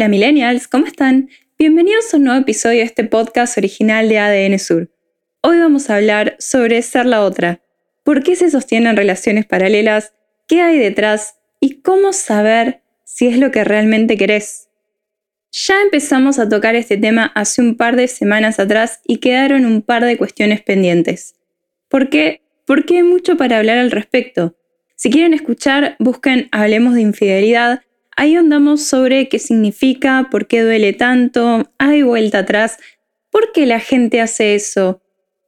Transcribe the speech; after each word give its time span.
Hola 0.00 0.08
millennials, 0.08 0.66
¿cómo 0.66 0.86
están? 0.86 1.28
Bienvenidos 1.58 2.14
a 2.14 2.16
un 2.16 2.24
nuevo 2.24 2.40
episodio 2.40 2.78
de 2.78 2.84
este 2.84 3.04
podcast 3.04 3.58
original 3.58 4.08
de 4.08 4.18
ADN 4.18 4.58
Sur. 4.58 4.90
Hoy 5.42 5.58
vamos 5.58 5.90
a 5.90 5.96
hablar 5.96 6.36
sobre 6.38 6.80
ser 6.80 7.04
la 7.04 7.22
otra, 7.22 7.60
por 8.02 8.22
qué 8.22 8.34
se 8.34 8.50
sostienen 8.50 8.96
relaciones 8.96 9.44
paralelas, 9.44 10.14
qué 10.48 10.62
hay 10.62 10.78
detrás 10.78 11.34
y 11.60 11.82
cómo 11.82 12.14
saber 12.14 12.80
si 13.04 13.26
es 13.26 13.36
lo 13.36 13.50
que 13.50 13.62
realmente 13.62 14.16
querés. 14.16 14.70
Ya 15.52 15.82
empezamos 15.82 16.38
a 16.38 16.48
tocar 16.48 16.76
este 16.76 16.96
tema 16.96 17.30
hace 17.34 17.60
un 17.60 17.76
par 17.76 17.94
de 17.96 18.08
semanas 18.08 18.58
atrás 18.58 19.02
y 19.06 19.18
quedaron 19.18 19.66
un 19.66 19.82
par 19.82 20.02
de 20.06 20.16
cuestiones 20.16 20.62
pendientes. 20.62 21.34
¿Por 21.90 22.08
qué? 22.08 22.40
Porque 22.64 22.96
hay 22.96 23.02
mucho 23.02 23.36
para 23.36 23.58
hablar 23.58 23.76
al 23.76 23.90
respecto. 23.90 24.56
Si 24.96 25.10
quieren 25.10 25.34
escuchar, 25.34 25.96
busquen 25.98 26.48
Hablemos 26.52 26.94
de 26.94 27.02
Infidelidad 27.02 27.82
Ahí 28.16 28.34
andamos 28.34 28.82
sobre 28.82 29.28
qué 29.28 29.38
significa, 29.38 30.28
por 30.30 30.46
qué 30.46 30.62
duele 30.62 30.92
tanto, 30.92 31.70
hay 31.78 32.02
vuelta 32.02 32.40
atrás, 32.40 32.78
por 33.30 33.52
qué 33.52 33.66
la 33.66 33.80
gente 33.80 34.20
hace 34.20 34.54
eso. 34.54 35.00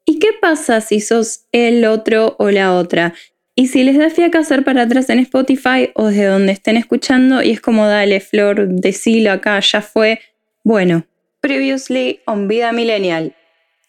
¿Y 0.05 0.19
qué 0.19 0.29
pasa 0.41 0.81
si 0.81 1.01
sos 1.01 1.47
el 1.53 1.85
otro 1.85 2.37
o 2.39 2.51
la 2.51 2.75
otra? 2.75 3.15
Y 3.55 3.67
si 3.67 3.85
les 3.85 3.99
da 3.99 4.09
fiaca 4.09 4.39
hacer 4.39 4.65
para 4.65 4.83
atrás 4.83 5.11
en 5.11 5.19
Spotify 5.19 5.91
o 5.95 6.09
desde 6.09 6.25
donde 6.25 6.53
estén 6.53 6.77
escuchando 6.77 7.43
y 7.43 7.51
es 7.51 7.61
como 7.61 7.87
dale, 7.87 8.21
Flor, 8.21 8.67
decilo 8.69 9.31
acá, 9.31 9.61
ya 9.61 9.83
fue. 9.83 10.21
Bueno, 10.65 11.07
previously 11.41 12.21
on 12.27 12.49
Vida 12.49 12.73
Millennial. 12.73 13.35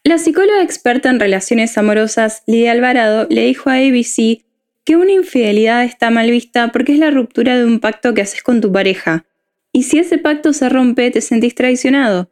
La 0.03 0.17
psicóloga 0.17 0.61
experta 0.61 1.09
en 1.09 1.19
relaciones 1.19 1.77
amorosas, 1.77 2.43
Lidia 2.45 2.73
Alvarado, 2.73 3.25
le 3.29 3.45
dijo 3.45 3.69
a 3.69 3.75
ABC 3.75 4.43
que 4.85 4.95
una 4.95 5.11
infidelidad 5.11 5.83
está 5.83 6.09
mal 6.09 6.29
vista 6.29 6.71
porque 6.71 6.93
es 6.93 6.99
la 6.99 7.11
ruptura 7.11 7.57
de 7.57 7.65
un 7.65 7.79
pacto 7.79 8.13
que 8.13 8.21
haces 8.21 8.43
con 8.43 8.61
tu 8.61 8.71
pareja. 8.71 9.25
Y 9.71 9.83
si 9.83 9.99
ese 9.99 10.17
pacto 10.17 10.53
se 10.53 10.69
rompe, 10.69 11.09
te 11.11 11.21
sentís 11.21 11.55
traicionado. 11.55 12.29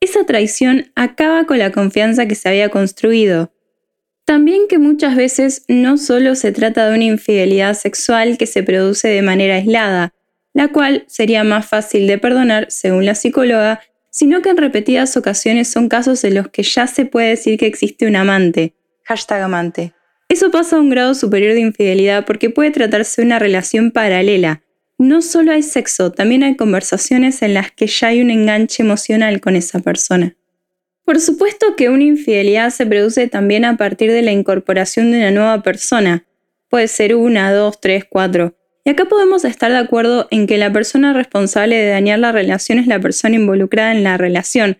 Esa 0.00 0.24
traición 0.24 0.92
acaba 0.94 1.44
con 1.46 1.58
la 1.58 1.72
confianza 1.72 2.26
que 2.26 2.34
se 2.34 2.48
había 2.48 2.68
construido. 2.68 3.52
También 4.24 4.68
que 4.68 4.78
muchas 4.78 5.16
veces 5.16 5.64
no 5.68 5.96
solo 5.96 6.34
se 6.34 6.52
trata 6.52 6.88
de 6.88 6.96
una 6.96 7.04
infidelidad 7.04 7.74
sexual 7.74 8.36
que 8.38 8.46
se 8.46 8.62
produce 8.62 9.08
de 9.08 9.22
manera 9.22 9.54
aislada, 9.54 10.12
la 10.52 10.68
cual 10.68 11.04
sería 11.06 11.44
más 11.44 11.66
fácil 11.66 12.06
de 12.06 12.18
perdonar, 12.18 12.66
según 12.70 13.06
la 13.06 13.14
psicóloga, 13.14 13.80
sino 14.10 14.42
que 14.42 14.50
en 14.50 14.56
repetidas 14.56 15.16
ocasiones 15.16 15.68
son 15.68 15.88
casos 15.88 16.24
en 16.24 16.34
los 16.34 16.48
que 16.48 16.62
ya 16.62 16.86
se 16.86 17.04
puede 17.04 17.28
decir 17.28 17.58
que 17.58 17.66
existe 17.66 18.06
un 18.06 18.16
amante. 18.16 18.74
Hashtag 19.04 19.42
amante. 19.42 19.95
Eso 20.28 20.50
pasa 20.50 20.76
a 20.76 20.80
un 20.80 20.90
grado 20.90 21.14
superior 21.14 21.54
de 21.54 21.60
infidelidad 21.60 22.24
porque 22.26 22.50
puede 22.50 22.70
tratarse 22.70 23.22
de 23.22 23.26
una 23.26 23.38
relación 23.38 23.90
paralela. 23.90 24.62
No 24.98 25.22
solo 25.22 25.52
hay 25.52 25.62
sexo, 25.62 26.10
también 26.10 26.42
hay 26.42 26.56
conversaciones 26.56 27.42
en 27.42 27.54
las 27.54 27.70
que 27.70 27.86
ya 27.86 28.08
hay 28.08 28.20
un 28.20 28.30
enganche 28.30 28.82
emocional 28.82 29.40
con 29.40 29.54
esa 29.54 29.80
persona. 29.80 30.36
Por 31.04 31.20
supuesto 31.20 31.76
que 31.76 31.88
una 31.88 32.02
infidelidad 32.02 32.70
se 32.70 32.84
produce 32.84 33.28
también 33.28 33.64
a 33.64 33.76
partir 33.76 34.10
de 34.10 34.22
la 34.22 34.32
incorporación 34.32 35.12
de 35.12 35.18
una 35.18 35.30
nueva 35.30 35.62
persona. 35.62 36.26
Puede 36.68 36.88
ser 36.88 37.14
una, 37.14 37.52
dos, 37.52 37.80
tres, 37.80 38.04
cuatro. 38.08 38.56
Y 38.84 38.90
acá 38.90 39.04
podemos 39.04 39.44
estar 39.44 39.70
de 39.70 39.78
acuerdo 39.78 40.26
en 40.30 40.46
que 40.46 40.58
la 40.58 40.72
persona 40.72 41.12
responsable 41.12 41.76
de 41.76 41.90
dañar 41.90 42.18
la 42.18 42.32
relación 42.32 42.78
es 42.78 42.86
la 42.86 43.00
persona 43.00 43.36
involucrada 43.36 43.92
en 43.92 44.02
la 44.02 44.16
relación, 44.16 44.78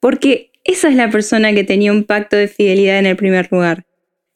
porque 0.00 0.50
esa 0.64 0.88
es 0.88 0.96
la 0.96 1.10
persona 1.10 1.52
que 1.52 1.64
tenía 1.64 1.92
un 1.92 2.04
pacto 2.04 2.36
de 2.36 2.48
fidelidad 2.48 2.98
en 2.98 3.06
el 3.06 3.16
primer 3.16 3.48
lugar. 3.50 3.87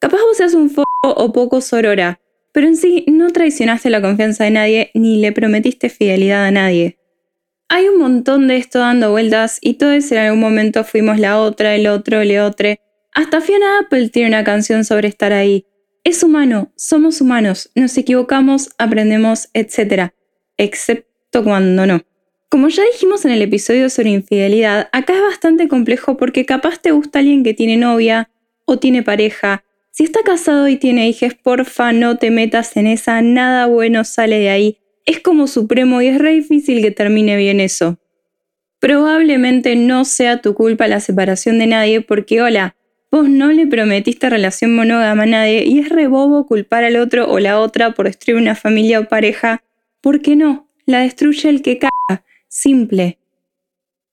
Capaz 0.03 0.19
vos 0.19 0.35
seas 0.35 0.53
un 0.53 0.69
foco 0.69 0.85
o 1.01 1.31
poco 1.31 1.61
sorora, 1.61 2.19
pero 2.51 2.67
en 2.67 2.75
sí 2.75 3.05
no 3.07 3.31
traicionaste 3.31 3.89
la 3.89 4.01
confianza 4.01 4.43
de 4.43 4.51
nadie 4.51 4.91
ni 4.93 5.21
le 5.21 5.31
prometiste 5.31 5.87
fidelidad 5.87 6.43
a 6.43 6.51
nadie. 6.51 6.97
Hay 7.69 7.87
un 7.87 7.99
montón 7.99 8.49
de 8.49 8.57
esto 8.57 8.79
dando 8.79 9.11
vueltas 9.11 9.59
y 9.61 9.75
todos 9.75 10.11
en 10.11 10.17
algún 10.17 10.41
momento 10.41 10.83
fuimos 10.83 11.19
la 11.19 11.39
otra, 11.39 11.73
el 11.75 11.87
otro, 11.87 12.19
el 12.19 12.37
otro. 12.37 12.75
Hasta 13.13 13.39
Fiona 13.39 13.79
Apple 13.79 14.09
tiene 14.09 14.27
una 14.27 14.43
canción 14.43 14.83
sobre 14.83 15.07
estar 15.07 15.31
ahí. 15.31 15.67
Es 16.03 16.21
humano, 16.21 16.73
somos 16.75 17.21
humanos, 17.21 17.71
nos 17.73 17.97
equivocamos, 17.97 18.71
aprendemos, 18.77 19.47
etc. 19.53 20.11
Excepto 20.57 21.45
cuando 21.45 21.85
no. 21.85 22.01
Como 22.49 22.67
ya 22.67 22.83
dijimos 22.91 23.23
en 23.23 23.31
el 23.31 23.41
episodio 23.41 23.89
sobre 23.89 24.09
infidelidad, 24.09 24.89
acá 24.91 25.13
es 25.13 25.21
bastante 25.21 25.69
complejo 25.69 26.17
porque 26.17 26.45
capaz 26.45 26.79
te 26.79 26.91
gusta 26.91 27.19
alguien 27.19 27.45
que 27.45 27.53
tiene 27.53 27.77
novia 27.77 28.29
o 28.65 28.79
tiene 28.79 29.01
pareja 29.01 29.63
si 29.93 30.05
está 30.05 30.21
casado 30.23 30.67
y 30.67 30.77
tiene 30.77 31.07
hijos, 31.07 31.35
porfa, 31.35 31.93
no 31.93 32.17
te 32.17 32.31
metas 32.31 32.75
en 32.77 32.87
esa, 32.87 33.21
nada 33.21 33.67
bueno 33.67 34.03
sale 34.03 34.39
de 34.39 34.49
ahí. 34.49 34.79
Es 35.05 35.19
como 35.19 35.45
supremo 35.45 36.01
y 36.01 36.07
es 36.07 36.17
re 36.17 36.31
difícil 36.31 36.81
que 36.81 36.89
termine 36.89 37.37
bien 37.37 37.59
eso. 37.59 37.99
Probablemente 38.79 39.75
no 39.75 40.03
sea 40.03 40.41
tu 40.41 40.55
culpa 40.55 40.87
la 40.87 40.99
separación 40.99 41.59
de 41.59 41.67
nadie 41.67 42.01
porque, 42.01 42.41
hola, 42.41 42.75
vos 43.11 43.29
no 43.29 43.51
le 43.51 43.67
prometiste 43.67 44.31
relación 44.31 44.75
monógama 44.75 45.23
a 45.23 45.27
nadie 45.27 45.63
y 45.63 45.77
es 45.77 45.89
re 45.89 46.07
bobo 46.07 46.47
culpar 46.47 46.83
al 46.83 46.95
otro 46.95 47.29
o 47.29 47.37
la 47.37 47.59
otra 47.59 47.91
por 47.91 48.07
destruir 48.07 48.41
una 48.41 48.55
familia 48.55 48.99
o 48.99 49.07
pareja. 49.07 49.61
¿Por 50.01 50.23
qué 50.23 50.35
no? 50.35 50.71
La 50.87 51.01
destruye 51.01 51.49
el 51.49 51.61
que 51.61 51.77
caga. 51.77 52.25
Simple. 52.47 53.19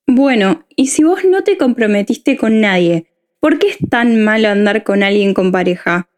Bueno, 0.06 0.66
y 0.76 0.88
si 0.88 1.04
vos 1.04 1.24
no 1.24 1.42
te 1.42 1.56
comprometiste 1.56 2.36
con 2.36 2.60
nadie, 2.60 3.06
¿Por 3.40 3.58
qué 3.58 3.68
es 3.68 3.78
tan 3.88 4.22
malo 4.22 4.48
andar 4.48 4.84
con 4.84 5.02
alguien 5.02 5.32
con 5.32 5.50
pareja? 5.50 6.08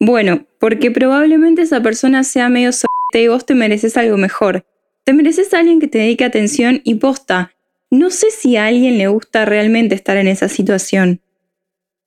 Bueno, 0.00 0.46
porque 0.58 0.90
probablemente 0.90 1.62
esa 1.62 1.80
persona 1.80 2.24
sea 2.24 2.48
medio 2.48 2.72
sorte 2.72 3.22
y 3.22 3.28
vos 3.28 3.46
te 3.46 3.54
mereces 3.54 3.96
algo 3.96 4.16
mejor. 4.16 4.66
Te 5.04 5.12
mereces 5.12 5.54
a 5.54 5.60
alguien 5.60 5.80
que 5.80 5.86
te 5.86 5.98
dedique 5.98 6.24
atención 6.24 6.80
y 6.82 6.96
posta. 6.96 7.52
No 7.90 8.10
sé 8.10 8.30
si 8.30 8.56
a 8.56 8.66
alguien 8.66 8.98
le 8.98 9.06
gusta 9.06 9.44
realmente 9.44 9.94
estar 9.94 10.16
en 10.16 10.26
esa 10.26 10.48
situación. 10.48 11.20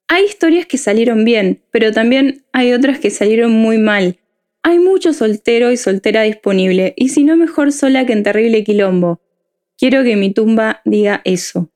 Hay 0.09 0.25
historias 0.25 0.66
que 0.66 0.77
salieron 0.77 1.23
bien, 1.23 1.61
pero 1.72 1.91
también 1.91 2.45
hay 2.51 2.73
otras 2.73 3.00
que 3.00 3.09
salieron 3.09 3.51
muy 3.51 3.77
mal. 3.77 4.17
Hay 4.63 4.79
mucho 4.79 5.13
soltero 5.13 5.72
y 5.72 5.77
soltera 5.77 6.23
disponible, 6.23 6.94
y 6.97 7.09
si 7.09 7.23
no 7.23 7.38
mejor 7.38 7.72
sola 7.72 8.06
que 8.06 8.13
en 8.13 8.23
terrible 8.23 8.66
quilombo. 8.66 9.22
Quiero 9.77 10.03
que 10.03 10.16
mi 10.16 10.33
tumba 10.33 10.81
diga 10.83 11.22
eso. 11.23 11.69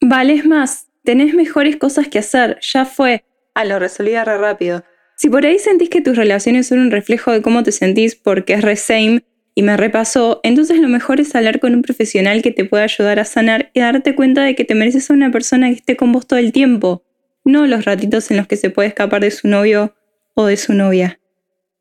Vale, 0.00 0.42
más, 0.44 0.88
tenés 1.04 1.34
mejores 1.34 1.76
cosas 1.76 2.08
que 2.08 2.18
hacer, 2.18 2.58
ya 2.60 2.84
fue. 2.84 3.24
Ah, 3.54 3.64
lo 3.64 3.78
resolví 3.78 4.12
re 4.12 4.38
rápido. 4.38 4.84
Si 5.16 5.28
por 5.28 5.46
ahí 5.46 5.58
sentís 5.58 5.90
que 5.90 6.00
tus 6.00 6.16
relaciones 6.16 6.66
son 6.66 6.80
un 6.80 6.90
reflejo 6.90 7.30
de 7.30 7.40
cómo 7.40 7.62
te 7.62 7.70
sentís 7.70 8.16
porque 8.16 8.54
es 8.54 8.62
re 8.62 8.74
same 8.74 9.22
y 9.54 9.62
me 9.62 9.76
repasó, 9.76 10.40
entonces 10.42 10.80
lo 10.80 10.88
mejor 10.88 11.20
es 11.20 11.34
hablar 11.36 11.60
con 11.60 11.74
un 11.74 11.82
profesional 11.82 12.42
que 12.42 12.50
te 12.50 12.64
pueda 12.64 12.84
ayudar 12.84 13.20
a 13.20 13.24
sanar 13.24 13.70
y 13.74 13.80
darte 13.80 14.16
cuenta 14.16 14.42
de 14.42 14.56
que 14.56 14.64
te 14.64 14.74
mereces 14.74 15.10
a 15.10 15.14
una 15.14 15.30
persona 15.30 15.68
que 15.68 15.76
esté 15.76 15.96
con 15.96 16.10
vos 16.10 16.26
todo 16.26 16.40
el 16.40 16.50
tiempo, 16.50 17.04
no 17.44 17.66
los 17.66 17.84
ratitos 17.84 18.30
en 18.32 18.38
los 18.38 18.48
que 18.48 18.56
se 18.56 18.70
puede 18.70 18.88
escapar 18.88 19.20
de 19.20 19.30
su 19.30 19.46
novio 19.46 19.94
o 20.34 20.46
de 20.46 20.56
su 20.56 20.72
novia. 20.72 21.20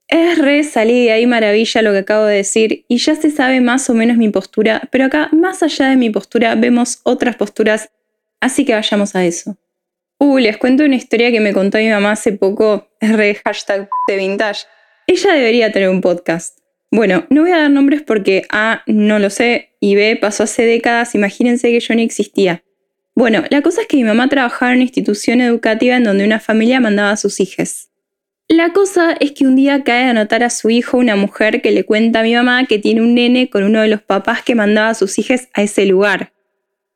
Es 0.07 0.37
re 0.37 0.63
salí 0.63 1.05
de 1.05 1.13
ahí 1.13 1.25
maravilla 1.25 1.81
lo 1.81 1.91
que 1.91 1.99
acabo 1.99 2.25
de 2.25 2.35
decir 2.35 2.85
y 2.87 2.97
ya 2.97 3.15
se 3.15 3.31
sabe 3.31 3.61
más 3.61 3.89
o 3.89 3.95
menos 3.95 4.17
mi 4.17 4.29
postura, 4.29 4.87
pero 4.91 5.05
acá, 5.05 5.29
más 5.31 5.63
allá 5.63 5.87
de 5.87 5.95
mi 5.95 6.11
postura, 6.11 6.53
vemos 6.53 6.99
otras 7.03 7.35
posturas 7.35 7.89
Así 8.43 8.65
que 8.65 8.73
vayamos 8.73 9.15
a 9.15 9.23
eso. 9.23 9.55
Uh, 10.19 10.37
les 10.37 10.57
cuento 10.57 10.83
una 10.83 10.97
historia 10.97 11.31
que 11.31 11.39
me 11.39 11.53
contó 11.53 11.77
mi 11.77 11.87
mamá 11.87 12.11
hace 12.11 12.33
poco, 12.33 12.89
re 12.99 13.35
hashtag 13.35 13.87
de 14.09 14.17
vintage. 14.17 14.65
Ella 15.07 15.31
debería 15.31 15.71
tener 15.71 15.87
un 15.87 16.01
podcast. 16.01 16.59
Bueno, 16.91 17.25
no 17.29 17.43
voy 17.43 17.51
a 17.51 17.59
dar 17.59 17.71
nombres 17.71 18.01
porque 18.01 18.45
A, 18.51 18.83
no 18.85 19.17
lo 19.17 19.29
sé, 19.29 19.75
y 19.79 19.95
B, 19.95 20.17
pasó 20.17 20.43
hace 20.43 20.65
décadas, 20.65 21.15
imagínense 21.15 21.71
que 21.71 21.79
yo 21.79 21.95
ni 21.95 22.03
existía. 22.03 22.65
Bueno, 23.15 23.45
la 23.49 23.61
cosa 23.61 23.83
es 23.83 23.87
que 23.87 23.95
mi 23.95 24.03
mamá 24.03 24.27
trabajaba 24.27 24.73
en 24.73 24.79
una 24.79 24.83
institución 24.83 25.39
educativa 25.39 25.95
en 25.95 26.03
donde 26.03 26.25
una 26.25 26.41
familia 26.41 26.81
mandaba 26.81 27.11
a 27.11 27.17
sus 27.17 27.39
hijos. 27.39 27.91
La 28.49 28.73
cosa 28.73 29.15
es 29.21 29.31
que 29.31 29.45
un 29.45 29.55
día 29.55 29.85
cae 29.85 30.03
a 30.03 30.09
anotar 30.09 30.43
a 30.43 30.49
su 30.49 30.69
hijo 30.69 30.97
una 30.97 31.15
mujer 31.15 31.61
que 31.61 31.71
le 31.71 31.85
cuenta 31.85 32.19
a 32.19 32.23
mi 32.23 32.35
mamá 32.35 32.65
que 32.65 32.77
tiene 32.77 32.99
un 32.99 33.15
nene 33.15 33.49
con 33.49 33.63
uno 33.63 33.79
de 33.79 33.87
los 33.87 34.01
papás 34.01 34.43
que 34.43 34.53
mandaba 34.53 34.89
a 34.89 34.95
sus 34.95 35.17
hijos 35.17 35.47
a 35.53 35.63
ese 35.63 35.85
lugar 35.85 36.33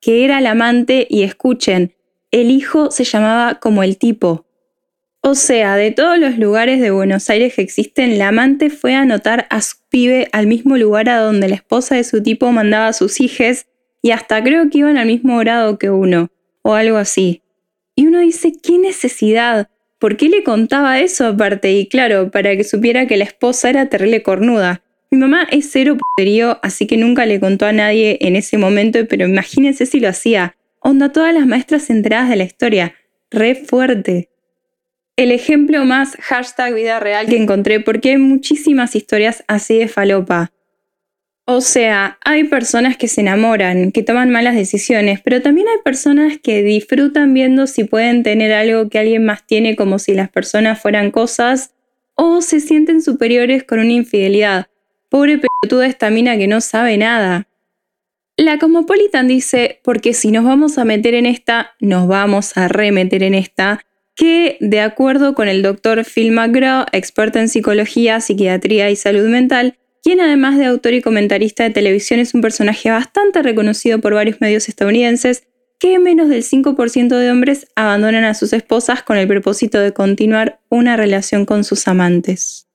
que 0.01 0.25
era 0.25 0.39
el 0.39 0.45
amante 0.45 1.07
y 1.09 1.23
escuchen, 1.23 1.93
el 2.31 2.51
hijo 2.51 2.91
se 2.91 3.03
llamaba 3.03 3.59
como 3.59 3.83
el 3.83 3.97
tipo. 3.97 4.45
O 5.21 5.35
sea, 5.35 5.75
de 5.75 5.91
todos 5.91 6.17
los 6.17 6.37
lugares 6.37 6.79
de 6.79 6.91
Buenos 6.91 7.29
Aires 7.29 7.55
que 7.55 7.61
existen, 7.61 8.17
la 8.17 8.29
amante 8.29 8.69
fue 8.69 8.95
a 8.95 9.01
anotar 9.01 9.47
a 9.49 9.61
su 9.61 9.75
pibe 9.89 10.29
al 10.31 10.47
mismo 10.47 10.77
lugar 10.77 11.09
a 11.09 11.19
donde 11.19 11.49
la 11.49 11.55
esposa 11.55 11.95
de 11.95 12.03
su 12.03 12.21
tipo 12.21 12.51
mandaba 12.51 12.87
a 12.87 12.93
sus 12.93 13.19
hijes 13.19 13.67
y 14.01 14.11
hasta 14.11 14.43
creo 14.43 14.69
que 14.69 14.79
iban 14.79 14.97
al 14.97 15.07
mismo 15.07 15.37
grado 15.39 15.77
que 15.79 15.89
uno, 15.89 16.29
o 16.61 16.75
algo 16.75 16.97
así. 16.97 17.41
Y 17.95 18.07
uno 18.07 18.19
dice, 18.19 18.53
¿qué 18.61 18.77
necesidad? 18.77 19.69
¿Por 19.99 20.17
qué 20.17 20.29
le 20.29 20.43
contaba 20.43 20.99
eso 20.99 21.25
aparte? 21.25 21.73
Y 21.73 21.87
claro, 21.87 22.29
para 22.29 22.55
que 22.55 22.63
supiera 22.63 23.07
que 23.07 23.17
la 23.17 23.23
esposa 23.23 23.69
era 23.69 23.89
terrible 23.89 24.21
cornuda. 24.21 24.83
Mi 25.09 25.19
mamá 25.19 25.47
es 25.51 25.69
cero 25.71 25.95
puterío, 25.97 26.59
así 26.63 26.85
que 26.85 26.97
nunca 26.97 27.25
le 27.25 27.39
contó 27.39 27.65
a 27.65 27.71
nadie 27.71 28.17
en 28.21 28.35
ese 28.35 28.57
momento, 28.57 28.99
pero 29.07 29.25
imagínense 29.25 29.85
si 29.85 29.99
lo 29.99 30.09
hacía. 30.09 30.57
Onda 30.79 31.11
todas 31.11 31.33
las 31.33 31.47
maestras 31.47 31.89
enteradas 31.89 32.29
de 32.29 32.35
la 32.35 32.43
historia. 32.43 32.93
Re 33.31 33.55
fuerte. 33.55 34.29
El 35.15 35.31
ejemplo 35.31 35.83
más 35.85 36.15
hashtag 36.19 36.73
vida 36.75 36.99
real 36.99 37.27
que 37.27 37.37
encontré, 37.37 37.79
porque 37.79 38.11
hay 38.11 38.17
muchísimas 38.17 38.95
historias 38.95 39.43
así 39.47 39.77
de 39.77 39.87
falopa. 39.87 40.51
O 41.45 41.61
sea, 41.61 42.19
hay 42.25 42.43
personas 42.43 42.97
que 42.97 43.07
se 43.07 43.21
enamoran, 43.21 43.93
que 43.93 44.03
toman 44.03 44.29
malas 44.29 44.55
decisiones, 44.55 45.21
pero 45.21 45.41
también 45.41 45.67
hay 45.69 45.81
personas 45.81 46.37
que 46.37 46.61
disfrutan 46.61 47.33
viendo 47.33 47.67
si 47.67 47.85
pueden 47.85 48.21
tener 48.21 48.51
algo 48.51 48.89
que 48.89 48.99
alguien 48.99 49.23
más 49.23 49.47
tiene 49.47 49.77
como 49.77 49.97
si 49.97 50.13
las 50.13 50.29
personas 50.29 50.81
fueran 50.81 51.09
cosas, 51.09 51.73
o 52.15 52.41
se 52.41 52.59
sienten 52.59 53.01
superiores 53.01 53.63
con 53.63 53.79
una 53.79 53.93
infidelidad. 53.93 54.67
Pobre 55.09 55.39
pelotuda 55.39 55.85
esta 55.85 56.09
mina 56.09 56.37
que 56.37 56.47
no 56.47 56.61
sabe 56.61 56.97
nada. 56.97 57.47
La 58.35 58.59
Cosmopolitan 58.59 59.27
dice, 59.27 59.79
porque 59.83 60.13
si 60.13 60.31
nos 60.31 60.43
vamos 60.43 60.77
a 60.77 60.85
meter 60.85 61.15
en 61.15 61.25
esta, 61.25 61.71
nos 61.79 62.07
vamos 62.07 62.55
a 62.57 62.67
remeter 62.67 63.23
en 63.23 63.33
esta, 63.33 63.81
que 64.15 64.57
de 64.59 64.81
acuerdo 64.81 65.33
con 65.33 65.47
el 65.47 65.61
doctor 65.61 66.03
Phil 66.05 66.31
McGraw, 66.31 66.85
experto 66.91 67.39
en 67.39 67.49
psicología, 67.49 68.19
psiquiatría 68.19 68.89
y 68.89 68.95
salud 68.95 69.27
mental, 69.27 69.77
quien 70.03 70.21
además 70.21 70.57
de 70.57 70.65
autor 70.65 70.93
y 70.93 71.01
comentarista 71.01 71.63
de 71.63 71.69
televisión 71.69 72.19
es 72.19 72.33
un 72.33 72.41
personaje 72.41 72.91
bastante 72.91 73.41
reconocido 73.41 73.99
por 73.99 74.13
varios 74.13 74.39
medios 74.41 74.69
estadounidenses, 74.69 75.43
que 75.79 75.99
menos 75.99 76.29
del 76.29 76.43
5% 76.43 77.17
de 77.17 77.31
hombres 77.31 77.67
abandonan 77.75 78.23
a 78.23 78.33
sus 78.33 78.53
esposas 78.53 79.03
con 79.03 79.17
el 79.17 79.27
propósito 79.27 79.79
de 79.79 79.93
continuar 79.93 80.59
una 80.69 80.97
relación 80.97 81.45
con 81.45 81.63
sus 81.63 81.87
amantes. 81.87 82.66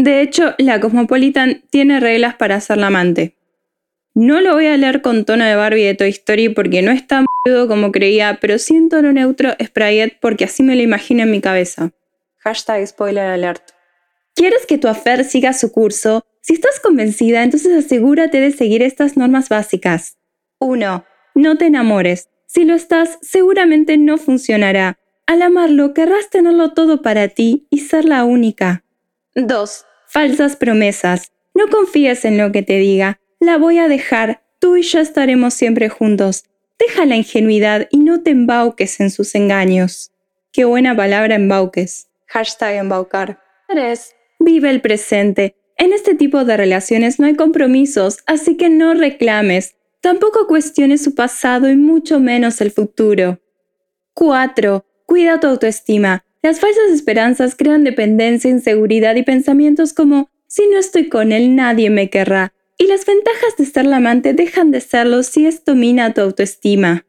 De 0.00 0.22
hecho, 0.22 0.54
la 0.56 0.80
Cosmopolitan 0.80 1.62
tiene 1.68 2.00
reglas 2.00 2.34
para 2.34 2.58
ser 2.62 2.78
la 2.78 2.86
amante. 2.86 3.36
No 4.14 4.40
lo 4.40 4.54
voy 4.54 4.64
a 4.64 4.78
leer 4.78 5.02
con 5.02 5.26
tono 5.26 5.44
de 5.44 5.54
Barbie 5.54 5.84
de 5.84 5.94
Toy 5.94 6.08
Story 6.08 6.48
porque 6.48 6.80
no 6.80 6.90
es 6.90 7.06
tan 7.06 7.26
boludo 7.44 7.68
como 7.68 7.92
creía, 7.92 8.38
pero 8.40 8.58
siento 8.58 8.96
tono 8.96 9.12
neutro 9.12 9.50
Sprayet 9.62 10.18
porque 10.18 10.44
así 10.44 10.62
me 10.62 10.74
lo 10.74 10.80
imagino 10.80 11.24
en 11.24 11.30
mi 11.30 11.42
cabeza. 11.42 11.90
Hashtag 12.38 12.86
spoiler 12.86 13.26
alert. 13.26 13.62
¿Quieres 14.34 14.64
que 14.64 14.78
tu 14.78 14.88
affair 14.88 15.22
siga 15.22 15.52
su 15.52 15.70
curso? 15.70 16.24
Si 16.40 16.54
estás 16.54 16.80
convencida, 16.80 17.42
entonces 17.42 17.84
asegúrate 17.84 18.40
de 18.40 18.52
seguir 18.52 18.82
estas 18.82 19.18
normas 19.18 19.50
básicas. 19.50 20.16
1. 20.60 21.04
No 21.34 21.58
te 21.58 21.66
enamores. 21.66 22.30
Si 22.46 22.64
lo 22.64 22.72
estás, 22.72 23.18
seguramente 23.20 23.98
no 23.98 24.16
funcionará. 24.16 24.98
Al 25.26 25.42
amarlo, 25.42 25.92
querrás 25.92 26.30
tenerlo 26.30 26.72
todo 26.72 27.02
para 27.02 27.28
ti 27.28 27.66
y 27.68 27.80
ser 27.80 28.06
la 28.06 28.24
única. 28.24 28.82
2. 29.34 29.84
Falsas 30.12 30.56
promesas. 30.56 31.30
No 31.54 31.68
confíes 31.68 32.24
en 32.24 32.36
lo 32.36 32.50
que 32.50 32.62
te 32.62 32.78
diga. 32.78 33.20
La 33.38 33.58
voy 33.58 33.78
a 33.78 33.86
dejar. 33.86 34.42
Tú 34.58 34.76
y 34.76 34.82
yo 34.82 34.98
estaremos 34.98 35.54
siempre 35.54 35.88
juntos. 35.88 36.46
Deja 36.80 37.06
la 37.06 37.14
ingenuidad 37.14 37.86
y 37.92 37.98
no 37.98 38.20
te 38.20 38.30
embauques 38.30 38.98
en 38.98 39.12
sus 39.12 39.36
engaños. 39.36 40.10
Qué 40.52 40.64
buena 40.64 40.96
palabra 40.96 41.36
embauques. 41.36 42.08
Hashtag 42.26 42.74
embaucar. 42.74 43.40
3. 43.68 44.16
Vive 44.40 44.70
el 44.70 44.80
presente. 44.80 45.54
En 45.76 45.92
este 45.92 46.16
tipo 46.16 46.44
de 46.44 46.56
relaciones 46.56 47.20
no 47.20 47.26
hay 47.26 47.36
compromisos, 47.36 48.18
así 48.26 48.56
que 48.56 48.68
no 48.68 48.94
reclames. 48.94 49.76
Tampoco 50.00 50.48
cuestiones 50.48 51.04
su 51.04 51.14
pasado 51.14 51.70
y 51.70 51.76
mucho 51.76 52.18
menos 52.18 52.60
el 52.60 52.72
futuro. 52.72 53.38
4. 54.14 54.84
Cuida 55.06 55.38
tu 55.38 55.46
autoestima. 55.46 56.24
Las 56.42 56.58
falsas 56.58 56.90
esperanzas 56.90 57.54
crean 57.54 57.84
dependencia, 57.84 58.50
inseguridad 58.50 59.14
y 59.16 59.22
pensamientos 59.22 59.92
como 59.92 60.30
si 60.46 60.66
no 60.68 60.78
estoy 60.78 61.08
con 61.08 61.32
él 61.32 61.54
nadie 61.54 61.90
me 61.90 62.08
querrá. 62.08 62.54
Y 62.78 62.86
las 62.86 63.04
ventajas 63.04 63.56
de 63.58 63.66
ser 63.66 63.84
la 63.84 63.96
amante 63.96 64.32
dejan 64.32 64.70
de 64.70 64.80
serlo 64.80 65.22
si 65.22 65.46
esto 65.46 65.74
mina 65.74 66.14
tu 66.14 66.22
autoestima. 66.22 67.04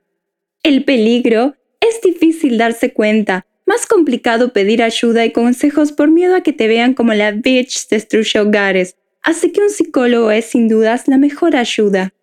El 0.64 0.84
peligro 0.84 1.56
es 1.80 2.02
difícil 2.02 2.58
darse 2.58 2.92
cuenta, 2.92 3.48
más 3.66 3.86
complicado 3.86 4.52
pedir 4.52 4.84
ayuda 4.84 5.26
y 5.26 5.32
consejos 5.32 5.94
por 5.94 6.12
miedo 6.12 6.36
a 6.36 6.42
que 6.42 6.52
te 6.52 6.68
vean 6.68 6.94
como 6.94 7.14
la 7.14 7.32
bitch 7.32 7.88
destruye 7.88 8.38
hogares, 8.38 8.98
así 9.24 9.52
que 9.54 9.62
un 9.62 9.70
psicólogo 9.70 10.30
es 10.30 10.46
sin 10.46 10.68
dudas 10.68 11.08
la 11.08 11.18
mejor 11.18 11.56
ayuda. 11.56 12.14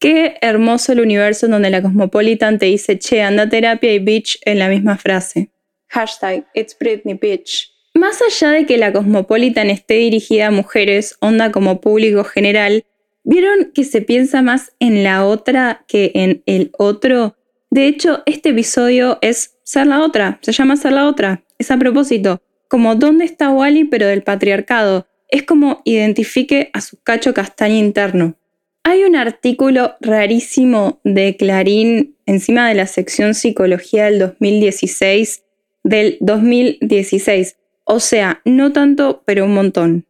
Qué 0.00 0.36
hermoso 0.40 0.92
el 0.92 1.00
universo 1.00 1.46
donde 1.46 1.70
la 1.70 1.82
Cosmopolitan 1.82 2.58
te 2.58 2.66
dice, 2.66 2.98
che, 2.98 3.20
anda 3.20 3.48
terapia 3.48 3.92
y 3.92 3.98
bitch 3.98 4.38
en 4.46 4.60
la 4.60 4.68
misma 4.68 4.96
frase. 4.96 5.50
Hashtag 5.88 6.46
It's 6.54 6.76
Britney 6.78 7.14
Bitch. 7.14 7.72
Más 7.94 8.20
allá 8.22 8.50
de 8.50 8.66
que 8.66 8.78
la 8.78 8.92
Cosmopolitan 8.92 9.70
esté 9.70 9.94
dirigida 9.94 10.46
a 10.46 10.50
mujeres, 10.50 11.16
onda 11.20 11.50
como 11.50 11.80
público 11.80 12.22
general, 12.24 12.84
¿vieron 13.24 13.72
que 13.74 13.84
se 13.84 14.02
piensa 14.02 14.42
más 14.42 14.72
en 14.78 15.02
la 15.02 15.24
otra 15.24 15.84
que 15.88 16.12
en 16.14 16.42
el 16.46 16.70
otro? 16.78 17.36
De 17.70 17.86
hecho, 17.86 18.22
este 18.26 18.50
episodio 18.50 19.18
es 19.20 19.58
ser 19.64 19.86
la 19.86 20.02
otra, 20.02 20.38
se 20.42 20.52
llama 20.52 20.76
ser 20.76 20.92
la 20.92 21.08
otra. 21.08 21.44
Es 21.58 21.70
a 21.70 21.76
propósito, 21.76 22.40
como 22.68 22.94
dónde 22.94 23.24
está 23.24 23.50
Wally 23.50 23.84
pero 23.84 24.06
del 24.06 24.22
patriarcado. 24.22 25.06
Es 25.28 25.42
como 25.42 25.82
identifique 25.84 26.70
a 26.72 26.80
su 26.80 27.02
cacho 27.02 27.34
castaño 27.34 27.76
interno. 27.76 28.36
Hay 28.84 29.04
un 29.04 29.16
artículo 29.16 29.96
rarísimo 30.00 31.00
de 31.04 31.36
Clarín 31.36 32.16
encima 32.24 32.68
de 32.68 32.74
la 32.74 32.86
sección 32.86 33.34
Psicología 33.34 34.06
del 34.06 34.18
2016, 34.18 35.42
del 35.84 36.18
2016. 36.20 37.56
O 37.84 38.00
sea, 38.00 38.40
no 38.44 38.72
tanto, 38.72 39.22
pero 39.24 39.44
un 39.44 39.54
montón. 39.54 40.06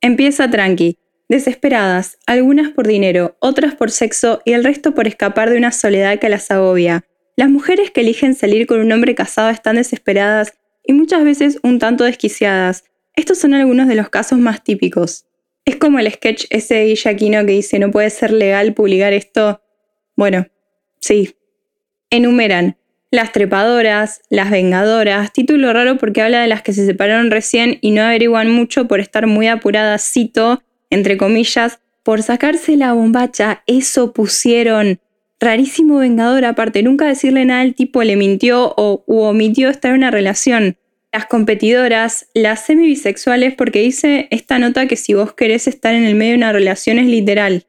Empieza 0.00 0.50
tranqui. 0.50 0.98
Desesperadas, 1.28 2.18
algunas 2.26 2.70
por 2.70 2.88
dinero, 2.88 3.36
otras 3.38 3.76
por 3.76 3.92
sexo 3.92 4.42
y 4.44 4.52
el 4.52 4.64
resto 4.64 4.96
por 4.96 5.06
escapar 5.06 5.48
de 5.48 5.58
una 5.58 5.70
soledad 5.70 6.18
que 6.18 6.28
las 6.28 6.50
agobia. 6.50 7.04
Las 7.36 7.50
mujeres 7.50 7.92
que 7.92 8.00
eligen 8.00 8.34
salir 8.34 8.66
con 8.66 8.80
un 8.80 8.90
hombre 8.90 9.14
casado 9.14 9.48
están 9.50 9.76
desesperadas 9.76 10.54
y 10.84 10.92
muchas 10.92 11.22
veces 11.22 11.60
un 11.62 11.78
tanto 11.78 12.02
desquiciadas. 12.02 12.82
Estos 13.14 13.38
son 13.38 13.54
algunos 13.54 13.86
de 13.86 13.94
los 13.94 14.08
casos 14.08 14.40
más 14.40 14.64
típicos. 14.64 15.26
Es 15.64 15.76
como 15.76 16.00
el 16.00 16.10
sketch 16.10 16.46
ese 16.50 16.74
de 16.74 16.86
Guillaquino 16.86 17.46
que 17.46 17.52
dice 17.52 17.78
no 17.78 17.92
puede 17.92 18.10
ser 18.10 18.32
legal 18.32 18.74
publicar 18.74 19.12
esto. 19.12 19.62
Bueno, 20.16 20.48
sí. 21.00 21.36
Enumeran 22.10 22.76
las 23.10 23.32
trepadoras, 23.32 24.22
las 24.30 24.50
vengadoras, 24.50 25.32
título 25.32 25.72
raro 25.72 25.98
porque 25.98 26.22
habla 26.22 26.42
de 26.42 26.46
las 26.46 26.62
que 26.62 26.72
se 26.72 26.86
separaron 26.86 27.30
recién 27.30 27.78
y 27.80 27.90
no 27.90 28.02
averiguan 28.02 28.50
mucho 28.50 28.86
por 28.86 29.00
estar 29.00 29.26
muy 29.26 29.48
apuradas, 29.48 30.08
cito, 30.12 30.62
entre 30.90 31.16
comillas, 31.16 31.80
por 32.02 32.22
sacarse 32.22 32.76
la 32.76 32.92
bombacha, 32.92 33.62
eso 33.66 34.12
pusieron 34.12 35.00
rarísimo 35.40 35.98
vengador 35.98 36.44
aparte, 36.44 36.82
nunca 36.82 37.06
decirle 37.06 37.44
nada 37.44 37.62
al 37.62 37.74
tipo 37.74 38.02
le 38.02 38.16
mintió 38.16 38.74
o 38.76 39.02
omitió 39.06 39.68
estar 39.70 39.90
en 39.90 39.98
una 39.98 40.10
relación. 40.10 40.76
Las 41.12 41.26
competidoras, 41.26 42.28
las 42.34 42.64
semibisexuales, 42.66 43.54
porque 43.54 43.80
dice 43.80 44.28
esta 44.30 44.60
nota 44.60 44.86
que 44.86 44.96
si 44.96 45.14
vos 45.14 45.32
querés 45.32 45.66
estar 45.66 45.94
en 45.94 46.04
el 46.04 46.14
medio 46.14 46.32
de 46.32 46.38
una 46.38 46.52
relación 46.52 46.98
es 46.98 47.06
literal. 47.06 47.66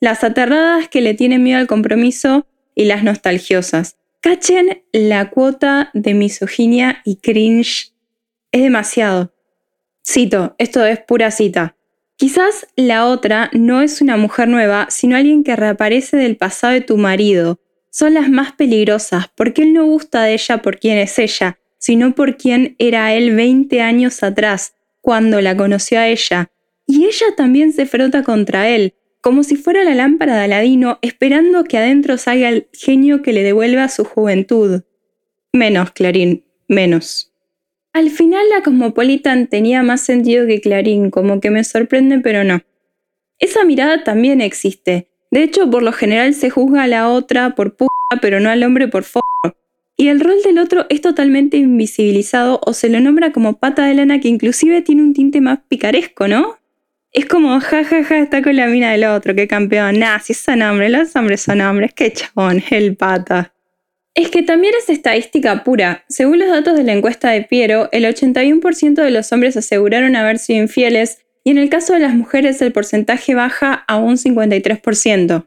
Las 0.00 0.24
aterradas 0.24 0.88
que 0.88 1.00
le 1.00 1.14
tienen 1.14 1.42
miedo 1.42 1.58
al 1.58 1.66
compromiso 1.66 2.46
y 2.74 2.84
las 2.84 3.02
nostalgiosas. 3.02 3.96
Cachen 4.22 4.84
la 4.92 5.30
cuota 5.30 5.90
de 5.94 6.14
misoginia 6.14 7.02
y 7.04 7.16
cringe. 7.16 7.92
Es 8.52 8.62
demasiado. 8.62 9.34
Cito, 10.08 10.54
esto 10.58 10.86
es 10.86 11.00
pura 11.00 11.32
cita. 11.32 11.76
Quizás 12.16 12.68
la 12.76 13.06
otra 13.06 13.50
no 13.52 13.82
es 13.82 14.00
una 14.00 14.16
mujer 14.16 14.46
nueva, 14.46 14.86
sino 14.90 15.16
alguien 15.16 15.42
que 15.42 15.56
reaparece 15.56 16.18
del 16.18 16.36
pasado 16.36 16.72
de 16.72 16.82
tu 16.82 16.98
marido. 16.98 17.58
Son 17.90 18.14
las 18.14 18.28
más 18.28 18.52
peligrosas, 18.52 19.26
porque 19.34 19.62
él 19.62 19.72
no 19.72 19.86
gusta 19.86 20.22
de 20.22 20.34
ella 20.34 20.62
por 20.62 20.78
quién 20.78 20.98
es 20.98 21.18
ella, 21.18 21.58
sino 21.78 22.14
por 22.14 22.36
quién 22.36 22.76
era 22.78 23.12
él 23.14 23.34
20 23.34 23.80
años 23.80 24.22
atrás, 24.22 24.76
cuando 25.00 25.40
la 25.40 25.56
conoció 25.56 25.98
a 25.98 26.06
ella. 26.06 26.52
Y 26.86 27.06
ella 27.06 27.26
también 27.36 27.72
se 27.72 27.86
frota 27.86 28.22
contra 28.22 28.68
él, 28.68 28.94
como 29.22 29.44
si 29.44 29.56
fuera 29.56 29.84
la 29.84 29.94
lámpara 29.94 30.36
de 30.36 30.42
Aladino, 30.42 30.98
esperando 31.00 31.62
que 31.62 31.78
adentro 31.78 32.18
salga 32.18 32.48
el 32.48 32.66
genio 32.72 33.22
que 33.22 33.32
le 33.32 33.44
devuelva 33.44 33.88
su 33.88 34.04
juventud. 34.04 34.82
Menos, 35.52 35.92
Clarín, 35.92 36.44
menos. 36.66 37.32
Al 37.92 38.10
final 38.10 38.42
la 38.50 38.62
Cosmopolitan 38.62 39.46
tenía 39.46 39.84
más 39.84 40.00
sentido 40.00 40.46
que 40.46 40.60
Clarín, 40.60 41.10
como 41.10 41.40
que 41.40 41.50
me 41.50 41.62
sorprende, 41.62 42.18
pero 42.18 42.42
no. 42.42 42.62
Esa 43.38 43.64
mirada 43.64 44.02
también 44.02 44.40
existe. 44.40 45.08
De 45.30 45.44
hecho, 45.44 45.70
por 45.70 45.84
lo 45.84 45.92
general 45.92 46.34
se 46.34 46.50
juzga 46.50 46.82
a 46.82 46.88
la 46.88 47.08
otra 47.08 47.54
por 47.54 47.76
puta, 47.76 47.92
pero 48.20 48.40
no 48.40 48.50
al 48.50 48.64
hombre 48.64 48.88
por 48.88 49.04
forro. 49.04 49.22
y 49.96 50.08
el 50.08 50.18
rol 50.18 50.42
del 50.42 50.58
otro 50.58 50.86
es 50.88 51.00
totalmente 51.00 51.58
invisibilizado 51.58 52.60
o 52.66 52.72
se 52.72 52.88
lo 52.88 52.98
nombra 52.98 53.30
como 53.30 53.58
pata 53.58 53.86
de 53.86 53.94
lana 53.94 54.18
que 54.18 54.28
inclusive 54.28 54.82
tiene 54.82 55.02
un 55.02 55.14
tinte 55.14 55.40
más 55.40 55.60
picaresco, 55.68 56.26
¿no? 56.26 56.56
Es 57.12 57.26
como, 57.26 57.60
ja, 57.60 57.84
ja, 57.84 58.04
ja, 58.04 58.18
está 58.18 58.42
con 58.42 58.56
la 58.56 58.66
mina 58.68 58.92
del 58.92 59.04
otro, 59.04 59.34
qué 59.34 59.46
campeón. 59.46 59.98
Nah, 59.98 60.18
si 60.18 60.32
son 60.32 60.62
hombres, 60.62 60.90
los 60.90 61.14
hombres 61.14 61.42
son 61.42 61.60
hombres, 61.60 61.92
qué 61.94 62.10
chabón, 62.10 62.62
el 62.70 62.96
pata. 62.96 63.52
Es 64.14 64.30
que 64.30 64.42
también 64.42 64.74
es 64.78 64.88
estadística 64.88 65.62
pura. 65.62 66.04
Según 66.08 66.38
los 66.38 66.48
datos 66.48 66.76
de 66.76 66.84
la 66.84 66.92
encuesta 66.92 67.30
de 67.30 67.42
Piero, 67.42 67.88
el 67.92 68.04
81% 68.04 68.94
de 68.94 69.10
los 69.10 69.30
hombres 69.32 69.56
aseguraron 69.56 70.16
haber 70.16 70.38
sido 70.38 70.62
infieles 70.62 71.18
y 71.44 71.50
en 71.50 71.58
el 71.58 71.68
caso 71.68 71.92
de 71.92 72.00
las 72.00 72.14
mujeres 72.14 72.62
el 72.62 72.72
porcentaje 72.72 73.34
baja 73.34 73.84
a 73.86 73.96
un 73.96 74.16
53%. 74.16 75.46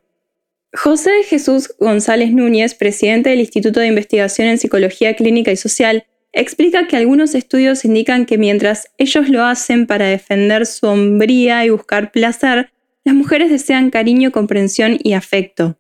José 0.74 1.12
de 1.12 1.24
Jesús 1.24 1.74
González 1.80 2.32
Núñez, 2.32 2.76
presidente 2.76 3.30
del 3.30 3.40
Instituto 3.40 3.80
de 3.80 3.88
Investigación 3.88 4.50
en 4.50 4.58
Psicología 4.58 5.16
Clínica 5.16 5.52
y 5.52 5.58
Social, 5.58 6.06
explica 6.36 6.88
que 6.88 6.98
algunos 6.98 7.34
estudios 7.34 7.86
indican 7.86 8.26
que 8.26 8.38
mientras 8.38 8.92
ellos 8.98 9.30
lo 9.30 9.44
hacen 9.44 9.88
para 9.88 10.06
defender 10.06 10.66
su 10.66 10.86
hombría 10.86 11.66
y 11.66 11.70
buscar 11.70 12.12
placer, 12.12 12.70
las 13.04 13.16
mujeres 13.16 13.50
desean 13.50 13.90
cariño, 13.90 14.32
comprensión 14.32 15.00
y 15.02 15.14
afecto. 15.14 15.78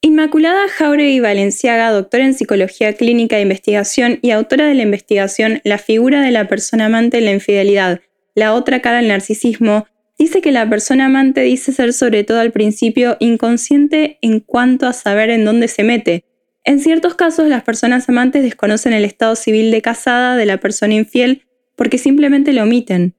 Inmaculada 0.00 0.68
Jauregui 0.68 1.20
Valenciaga, 1.20 1.92
doctora 1.92 2.24
en 2.24 2.34
Psicología 2.34 2.94
Clínica 2.94 3.38
e 3.38 3.42
Investigación 3.42 4.18
y 4.20 4.32
autora 4.32 4.66
de 4.66 4.74
la 4.74 4.82
investigación 4.82 5.60
La 5.62 5.78
figura 5.78 6.22
de 6.22 6.32
la 6.32 6.48
persona 6.48 6.86
amante 6.86 7.18
en 7.18 7.26
la 7.26 7.32
infidelidad, 7.32 8.00
la 8.34 8.54
otra 8.54 8.82
cara 8.82 8.96
del 8.96 9.08
narcisismo, 9.08 9.86
dice 10.18 10.40
que 10.40 10.50
la 10.50 10.68
persona 10.68 11.06
amante 11.06 11.42
dice 11.42 11.70
ser 11.72 11.92
sobre 11.92 12.24
todo 12.24 12.40
al 12.40 12.50
principio 12.50 13.16
inconsciente 13.20 14.18
en 14.22 14.40
cuanto 14.40 14.86
a 14.86 14.92
saber 14.92 15.30
en 15.30 15.44
dónde 15.44 15.68
se 15.68 15.84
mete, 15.84 16.24
en 16.64 16.78
ciertos 16.78 17.14
casos, 17.14 17.48
las 17.48 17.64
personas 17.64 18.08
amantes 18.08 18.42
desconocen 18.42 18.92
el 18.92 19.04
estado 19.04 19.34
civil 19.34 19.70
de 19.70 19.82
casada 19.82 20.36
de 20.36 20.46
la 20.46 20.58
persona 20.58 20.94
infiel 20.94 21.44
porque 21.76 21.98
simplemente 21.98 22.52
lo 22.52 22.62
omiten. 22.62 23.14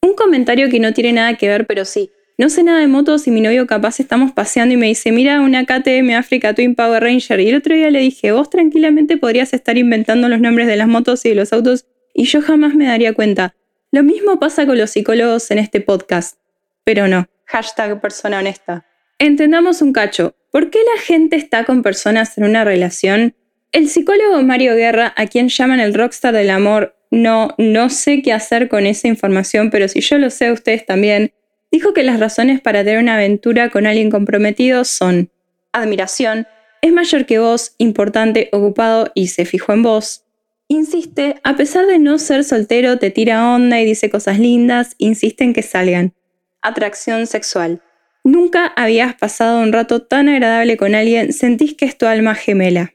Un 0.00 0.14
comentario 0.14 0.70
que 0.70 0.80
no 0.80 0.94
tiene 0.94 1.12
nada 1.12 1.34
que 1.34 1.48
ver, 1.48 1.66
pero 1.66 1.84
sí. 1.84 2.10
No 2.38 2.48
sé 2.48 2.62
nada 2.62 2.80
de 2.80 2.86
motos 2.86 3.26
y 3.26 3.30
mi 3.30 3.42
novio 3.42 3.66
capaz 3.66 4.00
estamos 4.00 4.32
paseando 4.32 4.72
y 4.72 4.78
me 4.78 4.86
dice, 4.86 5.12
mira 5.12 5.42
una 5.42 5.66
KTM 5.66 6.14
Africa 6.16 6.54
Twin 6.54 6.74
Power 6.74 7.02
Ranger. 7.02 7.38
Y 7.40 7.50
el 7.50 7.56
otro 7.56 7.74
día 7.74 7.90
le 7.90 7.98
dije, 7.98 8.32
vos 8.32 8.48
tranquilamente 8.48 9.18
podrías 9.18 9.52
estar 9.52 9.76
inventando 9.76 10.30
los 10.30 10.40
nombres 10.40 10.66
de 10.66 10.76
las 10.76 10.88
motos 10.88 11.26
y 11.26 11.30
de 11.30 11.34
los 11.34 11.52
autos 11.52 11.84
y 12.14 12.24
yo 12.24 12.40
jamás 12.40 12.74
me 12.74 12.86
daría 12.86 13.12
cuenta. 13.12 13.54
Lo 13.92 14.02
mismo 14.02 14.38
pasa 14.38 14.66
con 14.66 14.78
los 14.78 14.90
psicólogos 14.90 15.50
en 15.50 15.58
este 15.58 15.82
podcast. 15.82 16.38
Pero 16.84 17.08
no. 17.08 17.26
Hashtag 17.44 18.00
persona 18.00 18.38
honesta. 18.38 18.86
Entendamos 19.18 19.82
un 19.82 19.92
cacho. 19.92 20.34
¿Por 20.50 20.70
qué 20.70 20.80
la 20.94 21.00
gente 21.00 21.36
está 21.36 21.64
con 21.64 21.82
personas 21.82 22.36
en 22.36 22.44
una 22.44 22.64
relación? 22.64 23.34
El 23.72 23.88
psicólogo 23.88 24.42
Mario 24.42 24.74
Guerra, 24.74 25.14
a 25.16 25.26
quien 25.26 25.48
llaman 25.48 25.78
el 25.78 25.94
rockstar 25.94 26.34
del 26.34 26.50
amor, 26.50 26.96
no, 27.10 27.54
no 27.58 27.88
sé 27.88 28.20
qué 28.22 28.32
hacer 28.32 28.68
con 28.68 28.86
esa 28.86 29.06
información, 29.06 29.70
pero 29.70 29.86
si 29.86 30.00
yo 30.00 30.18
lo 30.18 30.30
sé, 30.30 30.50
ustedes 30.50 30.84
también, 30.86 31.32
dijo 31.70 31.92
que 31.92 32.02
las 32.02 32.18
razones 32.18 32.60
para 32.60 32.82
tener 32.82 32.98
una 32.98 33.14
aventura 33.14 33.70
con 33.70 33.86
alguien 33.86 34.10
comprometido 34.10 34.84
son 34.84 35.30
admiración, 35.72 36.48
es 36.82 36.92
mayor 36.92 37.26
que 37.26 37.38
vos, 37.38 37.74
importante, 37.78 38.48
ocupado 38.52 39.12
y 39.14 39.28
se 39.28 39.44
fijó 39.44 39.72
en 39.72 39.82
vos. 39.82 40.24
Insiste, 40.66 41.36
a 41.44 41.56
pesar 41.56 41.86
de 41.86 41.98
no 41.98 42.18
ser 42.18 42.42
soltero, 42.42 42.98
te 42.98 43.10
tira 43.10 43.54
onda 43.54 43.80
y 43.80 43.84
dice 43.84 44.10
cosas 44.10 44.38
lindas, 44.38 44.94
insiste 44.98 45.44
en 45.44 45.52
que 45.52 45.62
salgan. 45.62 46.14
Atracción 46.62 47.26
sexual. 47.26 47.82
Nunca 48.22 48.66
habías 48.76 49.14
pasado 49.14 49.60
un 49.60 49.72
rato 49.72 50.02
tan 50.02 50.28
agradable 50.28 50.76
con 50.76 50.94
alguien, 50.94 51.32
sentís 51.32 51.74
que 51.74 51.86
es 51.86 51.96
tu 51.96 52.06
alma 52.06 52.34
gemela. 52.34 52.94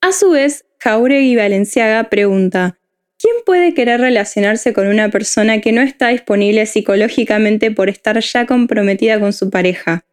A 0.00 0.12
su 0.12 0.30
vez, 0.30 0.66
Jauregui 0.80 1.36
Valenciaga 1.36 2.10
pregunta, 2.10 2.78
¿quién 3.18 3.34
puede 3.46 3.72
querer 3.72 4.00
relacionarse 4.00 4.72
con 4.72 4.88
una 4.88 5.10
persona 5.10 5.60
que 5.60 5.72
no 5.72 5.80
está 5.80 6.08
disponible 6.08 6.66
psicológicamente 6.66 7.70
por 7.70 7.88
estar 7.88 8.18
ya 8.20 8.46
comprometida 8.46 9.20
con 9.20 9.32
su 9.32 9.48
pareja? 9.48 10.04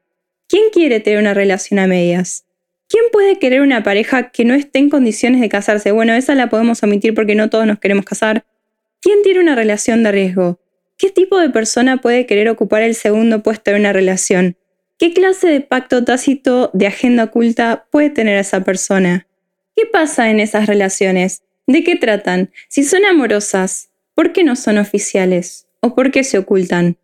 ¿Quién 0.47 0.63
quiere 0.71 0.99
tener 0.99 1.19
una 1.19 1.33
relación 1.33 1.79
a 1.79 1.87
medias? 1.87 2.45
¿Quién 2.87 3.03
puede 3.11 3.37
querer 3.37 3.61
una 3.61 3.83
pareja 3.83 4.31
que 4.31 4.45
no 4.45 4.55
esté 4.55 4.79
en 4.79 4.89
condiciones 4.89 5.41
de 5.41 5.49
casarse? 5.49 5.91
Bueno, 5.91 6.13
esa 6.13 6.33
la 6.33 6.49
podemos 6.49 6.81
omitir 6.81 7.13
porque 7.13 7.35
no 7.35 7.49
todos 7.49 7.67
nos 7.67 7.79
queremos 7.79 8.05
casar. 8.05 8.45
¿Quién 9.01 9.21
tiene 9.21 9.41
una 9.41 9.55
relación 9.55 10.01
de 10.01 10.11
riesgo? 10.11 10.59
¿Qué 10.99 11.09
tipo 11.09 11.39
de 11.39 11.49
persona 11.49 11.95
puede 11.95 12.25
querer 12.25 12.49
ocupar 12.49 12.81
el 12.81 12.93
segundo 12.93 13.41
puesto 13.41 13.71
en 13.71 13.77
una 13.77 13.93
relación? 13.93 14.57
¿Qué 14.97 15.13
clase 15.13 15.47
de 15.47 15.61
pacto 15.61 16.03
tácito 16.03 16.71
de 16.73 16.87
agenda 16.87 17.23
oculta 17.23 17.87
puede 17.89 18.09
tener 18.09 18.37
esa 18.37 18.65
persona? 18.65 19.25
¿Qué 19.77 19.85
pasa 19.85 20.29
en 20.29 20.41
esas 20.41 20.67
relaciones? 20.67 21.43
¿De 21.67 21.85
qué 21.85 21.95
tratan? 21.95 22.51
Si 22.67 22.83
son 22.83 23.05
amorosas, 23.05 23.91
¿por 24.13 24.33
qué 24.33 24.43
no 24.43 24.57
son 24.57 24.77
oficiales? 24.77 25.69
¿O 25.79 25.95
por 25.95 26.11
qué 26.11 26.25
se 26.25 26.37
ocultan? 26.37 26.97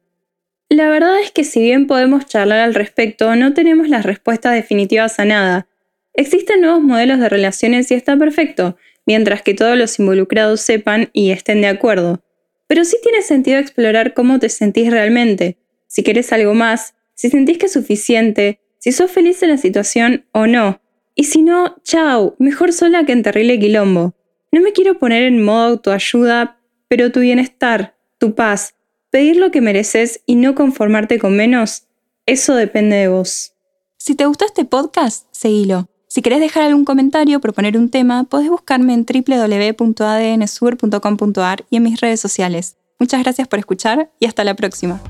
La 0.67 0.89
verdad 0.89 1.21
es 1.21 1.31
que 1.31 1.45
si 1.45 1.61
bien 1.61 1.87
podemos 1.87 2.25
charlar 2.25 2.59
al 2.59 2.73
respecto, 2.73 3.33
no 3.37 3.53
tenemos 3.53 3.87
las 3.87 4.05
respuestas 4.05 4.55
definitivas 4.55 5.19
a 5.19 5.25
nada. 5.25 5.69
Existen 6.13 6.59
nuevos 6.59 6.81
modelos 6.81 7.21
de 7.21 7.29
relaciones 7.29 7.89
y 7.91 7.93
está 7.93 8.17
perfecto, 8.17 8.75
mientras 9.05 9.41
que 9.41 9.53
todos 9.53 9.77
los 9.77 9.97
involucrados 9.99 10.59
sepan 10.59 11.11
y 11.13 11.31
estén 11.31 11.61
de 11.61 11.67
acuerdo. 11.67 12.24
Pero 12.67 12.85
sí 12.85 12.97
tiene 13.01 13.21
sentido 13.21 13.59
explorar 13.59 14.13
cómo 14.13 14.39
te 14.39 14.49
sentís 14.49 14.91
realmente, 14.91 15.57
si 15.87 16.03
querés 16.03 16.33
algo 16.33 16.53
más, 16.53 16.95
si 17.13 17.29
sentís 17.29 17.57
que 17.57 17.67
es 17.67 17.73
suficiente, 17.73 18.59
si 18.79 18.91
sos 18.91 19.11
feliz 19.11 19.41
en 19.43 19.49
la 19.49 19.57
situación 19.57 20.25
o 20.31 20.47
no. 20.47 20.81
Y 21.15 21.25
si 21.25 21.41
no, 21.41 21.77
chao, 21.83 22.35
mejor 22.39 22.73
sola 22.73 23.05
que 23.05 23.13
en 23.13 23.23
terrible 23.23 23.59
quilombo. 23.59 24.15
No 24.51 24.61
me 24.61 24.73
quiero 24.73 24.99
poner 24.99 25.23
en 25.23 25.43
modo 25.43 25.63
autoayuda, 25.63 26.59
pero 26.87 27.11
tu 27.11 27.21
bienestar, 27.21 27.97
tu 28.19 28.35
paz, 28.35 28.75
pedir 29.09 29.37
lo 29.37 29.51
que 29.51 29.61
mereces 29.61 30.21
y 30.25 30.35
no 30.35 30.55
conformarte 30.55 31.19
con 31.19 31.35
menos, 31.35 31.87
eso 32.25 32.55
depende 32.55 32.97
de 32.97 33.07
vos. 33.07 33.53
Si 33.97 34.15
te 34.15 34.25
gustó 34.25 34.45
este 34.45 34.65
podcast, 34.65 35.27
seguilo. 35.31 35.87
Si 36.15 36.21
querés 36.21 36.39
dejar 36.39 36.63
algún 36.63 36.85
comentario 36.85 37.39
o 37.39 37.41
proponer 37.41 37.77
un 37.77 37.89
tema, 37.89 38.23
podés 38.23 38.49
buscarme 38.49 38.93
en 38.93 39.05
www.adnsur.com.ar 39.05 41.65
y 41.69 41.75
en 41.75 41.83
mis 41.83 41.99
redes 41.99 42.21
sociales. 42.21 42.77
Muchas 42.99 43.21
gracias 43.21 43.49
por 43.49 43.59
escuchar 43.59 44.09
y 44.17 44.25
hasta 44.25 44.45
la 44.45 44.55
próxima. 44.55 45.01